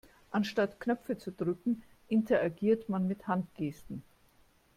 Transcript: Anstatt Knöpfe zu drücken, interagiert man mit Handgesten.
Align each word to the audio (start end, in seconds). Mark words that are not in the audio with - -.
Anstatt 0.31 0.79
Knöpfe 0.79 1.19
zu 1.19 1.31
drücken, 1.31 1.83
interagiert 2.07 2.89
man 2.89 3.07
mit 3.07 3.27
Handgesten. 3.27 4.01